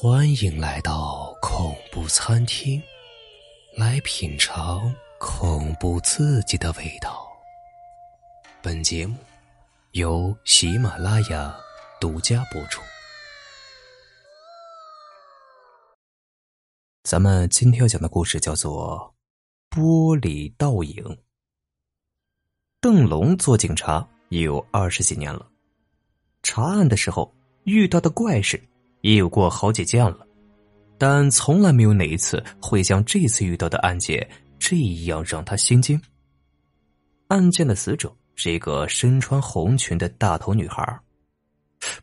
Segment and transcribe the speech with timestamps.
[0.00, 2.80] 欢迎来到恐怖餐厅，
[3.76, 7.26] 来品尝恐怖刺激的味道。
[8.62, 9.16] 本节目
[9.90, 11.52] 由喜马拉雅
[12.00, 12.80] 独家播出。
[17.02, 19.12] 咱们今天要讲的故事叫做
[19.76, 20.94] 《玻璃倒影》。
[22.80, 25.50] 邓龙做警察也有二十几年了，
[26.44, 27.34] 查案的时候
[27.64, 28.62] 遇到的怪事。
[29.00, 30.26] 也有过好几件了，
[30.98, 34.28] 但从来没有哪一次会像这次遇到的案件
[34.58, 36.00] 这样让他心惊。
[37.28, 41.00] 案件的死者是一个身穿红裙的大头女孩，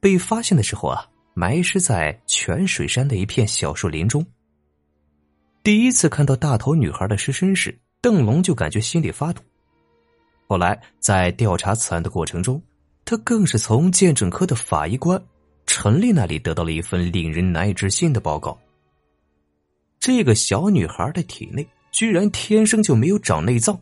[0.00, 4.24] 被发现的时候啊，埋尸在泉水山的一片小树林中。
[5.62, 9.40] 第一次看到大头女孩的尸身时，邓龙就感觉心里发堵。
[10.48, 12.60] 后来在调查此案的过程中，
[13.04, 15.22] 他更是从鉴证科的法医官。
[15.74, 18.60] 陈丽那里得到了一份令人难以置信的报告：
[19.98, 23.80] 这个小女孩的体内居然天生就没有长内脏。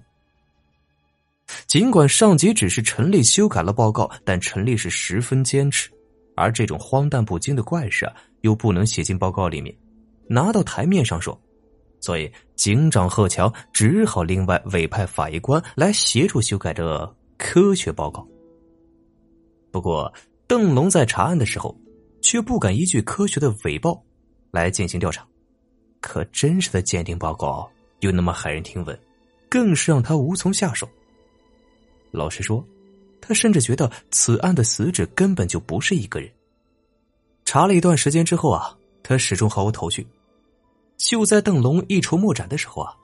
[1.66, 5.90] 尽管上级指示陈丽修改了报告，但陈丽是十分坚持，
[6.36, 9.76] 而这种荒诞不经的怪事啊，又不能写进报告里面，
[10.28, 11.36] 拿到台面上说，
[11.98, 18.24] 所以警长贺乔只好另外委派法医官来协助修改这科学报告。
[19.72, 20.10] 不过。
[20.50, 21.79] 邓龙在查案的时候，
[22.30, 24.00] 却不敢依据科学的伪报
[24.52, 25.26] 来进行调查，
[26.00, 27.68] 可真实的鉴定报告
[28.02, 28.96] 又那么骇人听闻，
[29.48, 30.88] 更是让他无从下手。
[32.12, 32.64] 老实说，
[33.20, 36.30] 他甚至觉得此案的死者根本就不是一个人。
[37.44, 40.06] 查了一段时间之后啊，他始终毫无头绪。
[40.98, 42.94] 就在邓龙一筹莫展的时候啊，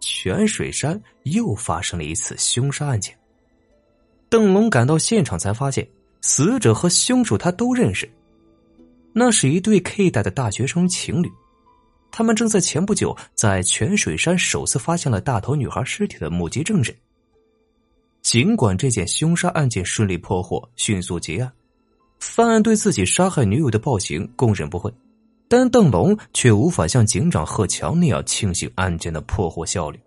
[0.00, 3.14] 泉水山又发生了一次凶杀案件。
[4.30, 5.86] 邓龙赶到现场，才发现。
[6.22, 8.10] 死者和凶手他都认识，
[9.12, 11.30] 那是一对 K 代的大学生情侣，
[12.10, 16.94] 他们正在前不久在泉水山首次发现了大头女孩尸体的目击证人。
[18.22, 21.52] 尽管这件凶杀案件顺利破获，迅速结案，
[22.18, 24.92] 犯案对自己杀害女友的暴行供认不讳，
[25.48, 29.98] 但邓龙却无法像警长贺强那样庆幸案件的破获效率。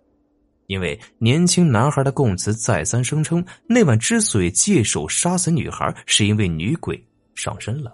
[0.67, 7.03] 因为年轻男孩的供词再三声称，那晚之所以借手杀死女孩，是因为女鬼
[7.35, 7.93] 上身了，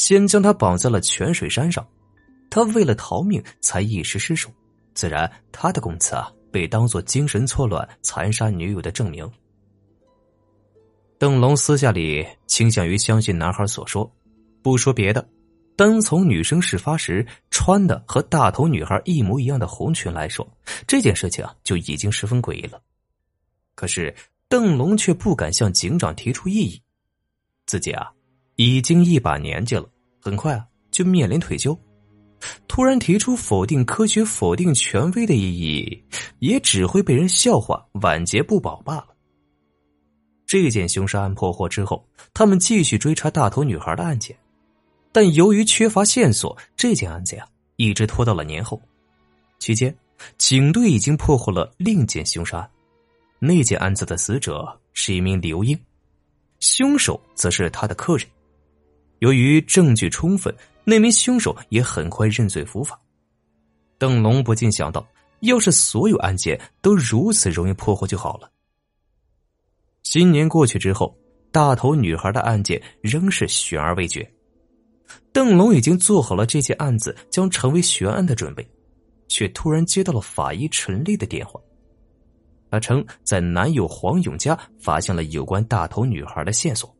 [0.00, 1.86] 先将他绑在了泉水山上，
[2.48, 4.48] 他为了逃命才一时失手，
[4.94, 9.30] 自然他的供词啊被当做精神错乱残杀女友的证明。
[11.18, 14.10] 邓龙私下里倾向于相信男孩所说，
[14.62, 15.28] 不说别的。
[15.76, 20.50] 单从女生事发时穿的和大头女孩一模一样的红裙来说，
[20.86, 22.80] 这件事情啊就已经十分诡异了。
[23.74, 24.14] 可是
[24.48, 26.82] 邓龙却不敢向警长提出异议，
[27.66, 28.10] 自己啊
[28.62, 29.88] 已经一把年纪了，
[30.20, 31.74] 很快啊就面临退休，
[32.68, 36.04] 突然提出否定科学、否定权威的意义，
[36.40, 39.06] 也只会被人笑话，晚节不保罢了。
[40.46, 44.36] 这件凶杀案破获之后，他们继续追查大头女孩的案件。
[45.10, 48.78] 但由于缺乏线索，这件案子呀一直拖到了年后。
[49.58, 49.96] 期间，
[50.36, 52.70] 警队已经破获了另一件凶杀案，
[53.38, 55.78] 那件案子的死者是一名刘英，
[56.58, 58.26] 凶手则是他的客人。
[59.20, 60.54] 由于证据充分，
[60.84, 63.00] 那名凶手也很快认罪伏法。
[63.96, 65.06] 邓龙不禁想到，
[65.40, 68.50] 要是所有案件都如此容易破获就好了。
[70.02, 71.16] 新年过去之后，
[71.52, 74.28] 大头女孩的案件仍是悬而未决。
[75.32, 78.66] 邓龙已经做好了这件案子将成为悬案的准备，
[79.28, 81.60] 却突然接到了法医陈丽的电话。
[82.70, 86.92] 他称在男友黄勇家发现了有关大头女孩的线索。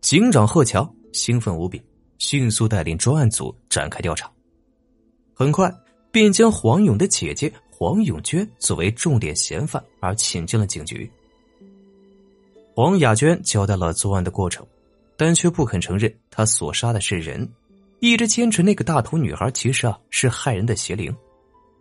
[0.00, 1.80] 警长贺强兴奋无比，
[2.18, 4.30] 迅速带领专案组展开调查。
[5.32, 5.74] 很快
[6.12, 11.10] 便将黄勇的姐姐黄永娟作为重点嫌犯而请进了警局。
[12.74, 14.62] 黄雅娟交代了作案的过程。
[15.16, 17.48] 但却不肯承认她所杀的是人，
[18.00, 21.14] 一直坚持那个大头女孩其实啊是害人的邪灵。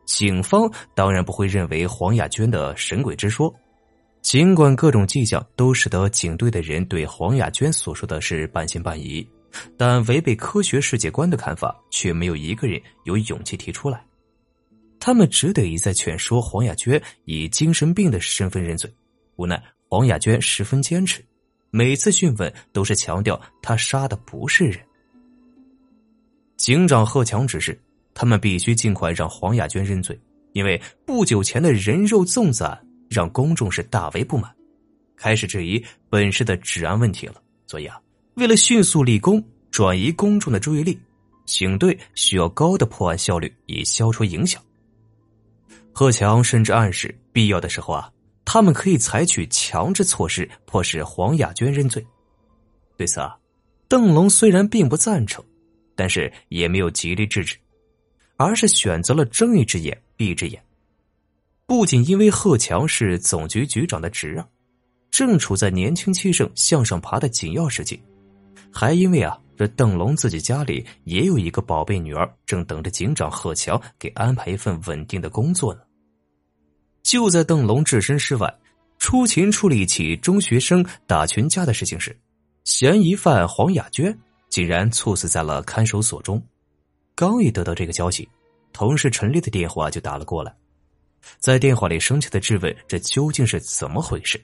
[0.06, 3.52] 警方当然不会认为黄雅娟的神鬼之说，
[4.24, 9.28] 尽管各种迹象都使得警队的人对黄雅娟所说的是半信半疑，
[9.78, 14.04] 但违背科学世界观的看法却没有一个人有勇气提出来。
[14.98, 18.90] 他们只得一再劝说黄雅娟以精神病的身份认罪，
[19.36, 21.24] 无奈黄雅娟十分坚持。
[21.70, 24.80] 每次讯问都是强调他杀的不是人。
[26.56, 27.78] 警长贺强指示
[28.14, 30.18] 他们必须尽快让黄雅娟认罪，
[30.54, 32.80] 因为不久前的人肉粽子案
[33.10, 34.54] 让公众是大为不满，
[35.16, 37.36] 开始质疑本市的治安问题了。
[37.68, 38.00] 所以啊，
[38.36, 41.00] 为了迅速立功，转移公众的注意力，
[41.46, 44.62] 警队需要高的破案效率以消除影响。
[45.92, 48.12] 贺强甚至暗示，必要的时候啊，
[48.46, 52.06] 他们可以采取强制措施，迫使黄雅娟认罪。
[52.98, 53.38] 对此啊，
[53.88, 55.44] 邓龙虽然并不赞成，
[55.96, 57.56] 但是也没有极力制止，
[58.38, 60.64] 而是选择了睁一只眼闭一只眼。
[61.74, 64.46] 不仅因为贺强是总局局长的侄儿，
[65.10, 68.00] 正处在年轻气盛、向上爬的紧要时期，
[68.72, 69.36] 还因为啊。
[69.58, 75.82] 这邓龙自己家里也有一个宝贝女儿，正等着警长贺强给安排一份稳定的工作呢。
[77.02, 78.56] 就在邓龙置身事外，
[79.00, 82.16] 出勤处理起中学生打群架的事情时，
[82.66, 84.16] 嫌疑犯黄雅娟
[84.48, 86.40] 竟然猝死在了看守所中。
[87.16, 88.30] 刚一得到这个消息，
[88.72, 90.56] 同事陈丽的电话就打了过来，
[91.40, 94.40] 在电话里生气的质问：“这究竟是怎么回事？”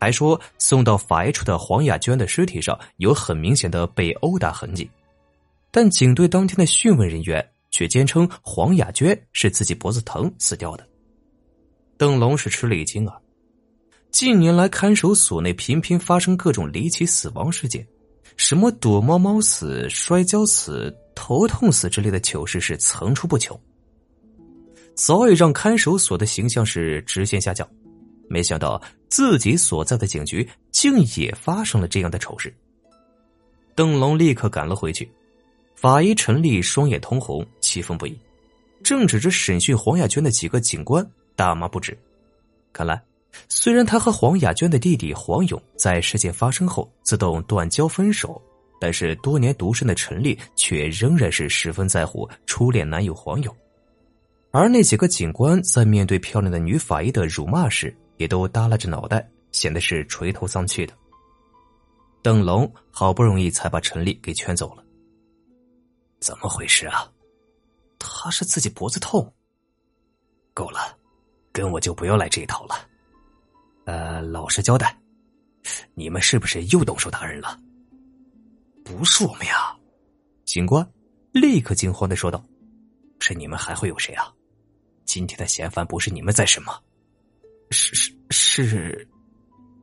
[0.00, 4.88] 还说送到法医处的黄雅娟的尸体上有很明显的被殴打痕迹，
[5.70, 10.86] 但警队当天的讯问人员却坚称黄雅娟是自己脖子疼死掉的。
[11.96, 13.18] 邓龙是吃了一惊啊！
[14.12, 17.84] 近年来看守所内频频发生各种离奇死亡事件，
[18.36, 23.60] 什么躲猫猫死、摔跤死、头痛死之类的糗事是层出不穷，
[24.98, 27.66] 早已让看守所的形象是直线下降。
[28.28, 32.52] 没想到自己所在的警局竟也发生了这样的丑事。
[33.76, 35.08] 邓龙立刻赶了回去，
[35.76, 38.18] 法医陈丽双眼通红，气愤不已，
[38.82, 41.96] 正指着审讯黄雅娟的几个警官大骂不止。
[42.72, 43.00] 看来，
[43.48, 48.42] 虽然他和黄雅娟的弟弟黄勇在事件发生后自动断交分手，
[48.80, 53.56] 但是多年独身的陈丽却仍然是十分在乎初恋男友黄勇。
[54.50, 60.94] 而那几个警官在面对漂亮的女法医的辱骂时，也都耷拉着脑袋，显得是垂头丧气的。
[62.22, 64.82] 邓龙好不容易才把陈丽给劝走了。
[66.18, 67.10] 怎么回事啊？
[67.98, 69.32] 他是自己脖子痛。
[70.54, 70.96] 够了，
[71.52, 72.74] 跟我就不要来这一套了。
[73.84, 74.98] 呃，老实交代，
[75.94, 77.58] 你们是不是又动手打人了？
[78.82, 79.76] 不是我们呀！
[80.44, 80.84] 警官
[81.32, 82.42] 立刻惊慌的说道
[83.20, 84.32] ：“是你们还会有谁啊？
[85.08, 86.78] 今天的嫌犯不是你们在审吗？”
[87.72, 89.08] 是是是，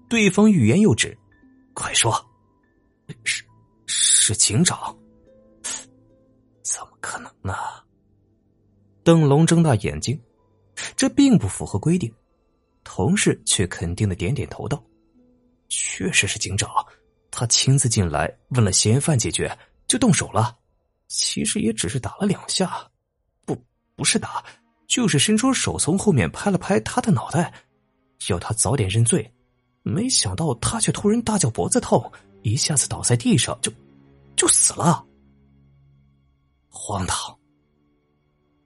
[0.07, 1.17] 对方欲言又止，
[1.73, 2.13] 快说，
[3.23, 3.43] 是
[3.87, 4.95] 是警长？
[6.61, 7.53] 怎么可能呢？
[9.03, 10.19] 邓龙睁大眼睛，
[10.95, 12.11] 这并不符合规定。
[12.83, 14.83] 同事却肯定的点点头道
[15.69, 16.69] ：“确实是警长，
[17.29, 19.55] 他亲自进来问了嫌犯解决，
[19.87, 20.57] 就动手了。
[21.07, 22.89] 其实也只是打了两下，
[23.45, 23.55] 不
[23.95, 24.43] 不是打，
[24.87, 27.53] 就是伸出手从后面拍了拍他的脑袋。”
[28.29, 29.31] 要他早点认罪，
[29.83, 32.11] 没想到他却突然大叫脖子痛，
[32.41, 33.71] 一下子倒在地上，就
[34.35, 35.05] 就死了。
[36.69, 37.37] 荒唐！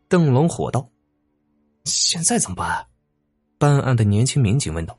[0.07, 0.89] 邓龙火道
[1.85, 2.87] ：“现在怎么办？”
[3.57, 4.97] 办案的年轻民警问道。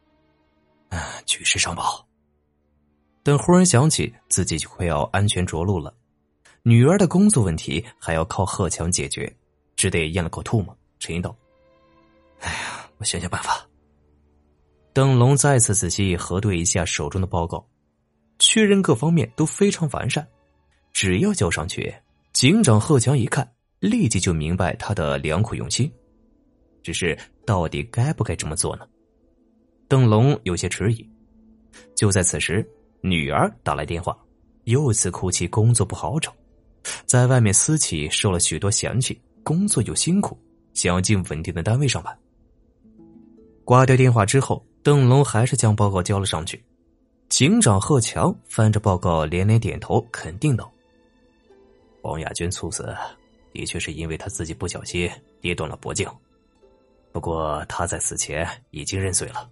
[0.90, 2.04] “啊，举世上报。”
[3.22, 5.94] 等忽然想起自己就快要安全着陆了，
[6.62, 9.30] 女儿的工作问题还要靠贺强解决，
[9.78, 11.34] 只得咽了口唾沫，沉吟道
[12.42, 13.64] ：“哎呀。”我想想办法。
[14.92, 17.64] 邓龙再次仔细核对一下手中的报告，
[18.40, 20.26] 确认各方面都非常完善。
[20.92, 21.94] 只要交上去，
[22.32, 23.48] 警长贺强一看，
[23.78, 25.88] 立即就明白他的良苦用心。
[26.82, 27.16] 只是
[27.46, 28.84] 到底该不该这么做呢？
[29.86, 31.08] 邓龙有些迟疑。
[31.94, 32.68] 就在此时，
[33.00, 34.18] 女儿打来电话，
[34.64, 36.34] 又次哭泣，工作不好找，
[37.06, 40.38] 在外面私企受了许多嫌弃，工作又辛苦，
[40.74, 42.18] 想要进稳定的单位上班。
[43.64, 46.62] 挂掉电话之后，邓龙还是将报告交了上去。
[47.28, 50.72] 警长贺强翻着报告，连连点头，肯定道
[52.00, 52.96] ：“王亚娟猝死，
[53.52, 56.08] 的确是因为他自己不小心跌断了脖颈。
[57.12, 59.48] 不过他在死前已经认罪了。”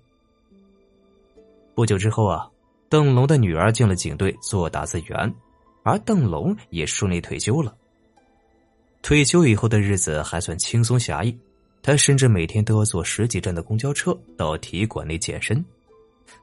[1.74, 2.50] 不久之后啊，
[2.88, 5.34] 邓龙的女儿进了警队做打字员，
[5.82, 7.76] 而邓龙也顺利退休了。
[9.06, 11.38] 退休以后的日子还算轻松侠义。
[11.80, 15.64] 他甚至每天都要坐十几站的公交车到体育馆内健身，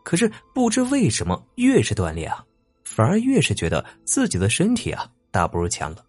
[0.02, 2.42] 可是不知为什么，越是锻炼啊，
[2.86, 6.06] 反而越是觉得自己的身体啊大不如前了，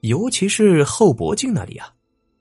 [0.00, 1.94] 尤其是后脖颈那里啊，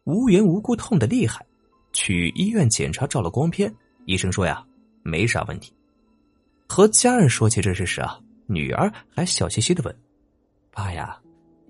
[0.06, 1.46] 无缘无故痛的厉害。
[1.94, 3.72] 去医院检查照了光片，
[4.06, 4.66] 医生说呀
[5.04, 5.72] 没啥问题。
[6.68, 9.96] 和家人说起这事时啊，女儿还笑嘻嘻的问
[10.74, 11.16] ：“爸呀，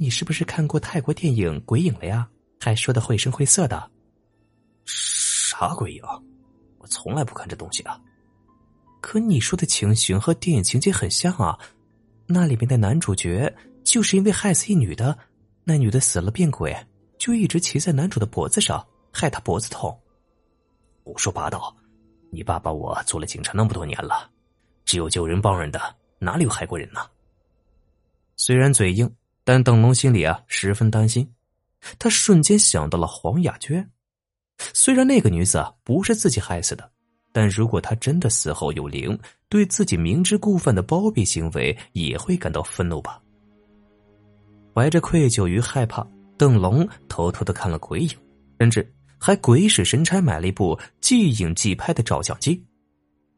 [0.01, 2.25] 你是不是看过泰国电影《鬼影》了呀？
[2.57, 3.91] 还说的绘声绘色的。”
[4.87, 6.01] 啥鬼影？
[6.77, 7.99] 我从来不看这东西啊。
[9.01, 11.59] 可你说的情形和电影情节很像啊，
[12.25, 13.53] 那里面的男主角
[13.83, 15.17] 就是因为害死一女的，
[15.65, 16.73] 那女的死了变鬼，
[17.17, 19.99] 就一直骑在男主的脖子上，害他脖子痛。
[21.03, 21.75] 胡说八道！
[22.31, 24.31] 你爸爸我做了警察那么多年了，
[24.85, 27.01] 只有救人帮人的，哪里有害过人呢？
[28.37, 29.13] 虽然嘴硬，
[29.51, 31.27] 但邓龙心里啊十分担心。
[31.97, 33.89] 他瞬间想到了黄雅娟，
[34.75, 36.91] 虽然那个女子啊不是自己害死的，
[37.31, 39.17] 但如果她真的死后有灵，
[39.49, 43.19] 对自己明知故犯的包庇行为也会感到愤怒吧。
[44.75, 48.11] 怀着愧疚与害怕，邓龙偷偷的看了鬼影，
[48.59, 52.63] 甚至还鬼使神差买了一部即影即拍的照相机，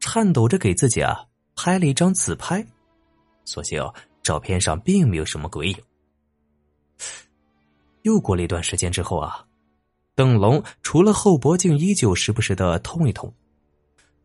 [0.02, 1.24] 颤抖着给自己啊
[1.56, 2.68] 拍了一张自拍。
[3.46, 3.82] 所幸
[4.22, 5.78] 照片上并没有什么鬼影。
[8.04, 9.46] 又过了一段时间之后啊，
[10.16, 13.34] 邓龙除了后脖颈依旧时不时的痛一痛，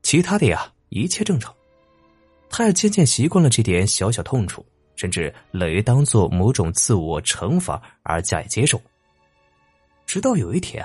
[0.02, 1.54] 其他的呀一切正常。
[2.49, 4.64] 他也渐渐习惯了这点小小痛楚。
[4.97, 8.80] 甚至乐于当做某种自我惩罚而加以接受。
[10.06, 10.83] 直到有一天，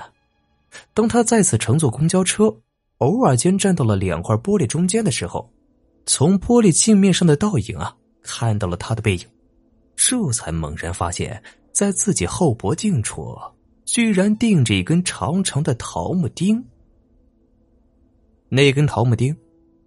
[0.92, 2.54] 当他再次乘坐公交车，
[2.98, 5.50] 偶尔间站到了两块玻璃中间的时候，
[6.04, 9.26] 从玻璃镜面上的倒影啊，看到了他的背影，
[9.96, 13.36] 这才猛然发现，在自己后脖颈处，
[13.84, 16.64] 居然钉着一根长长的桃木钉。
[18.48, 19.36] 那根桃木钉。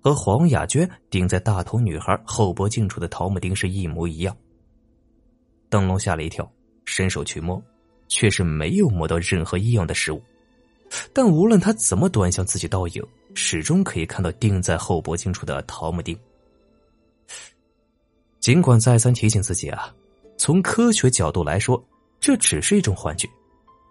[0.06, 4.38] 和黄雅娟钉在大头女孩后脖颈处的桃木钉是一模一样。
[5.68, 6.48] 邓龙吓了一跳，
[6.86, 7.60] 伸手去摸，
[8.08, 10.22] 却是没有摸到任何异样的事物。
[11.12, 16.16] 但无论他怎么端详自己倒影，始终可以看到钉在后脖颈处的桃木钉。
[18.40, 19.92] 尽管再三提醒自己啊，
[20.46, 21.84] 从科学角度来说，
[22.20, 23.28] 这只是一种幻觉，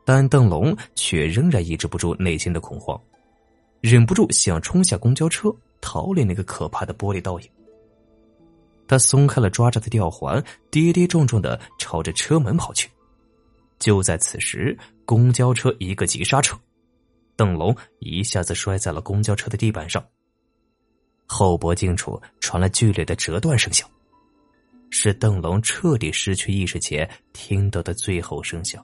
[0.05, 2.97] 但邓龙却仍然抑制不住内心的恐慌，
[3.81, 5.53] 忍不住想冲下公交车。
[5.81, 7.51] 逃离那个可怕的玻璃倒影，
[8.87, 12.89] 他松开了抓着的吊环，跌跌撞撞的朝着车门跑去。
[13.81, 16.57] 就在此时，公交车一个急刹车，
[17.35, 20.01] 邓龙一下子摔在了公交车的地板上，
[21.27, 23.91] 后脖颈处传来剧烈的折断声响，
[25.05, 28.83] 是邓龙彻底失去意识前听到的最后声响。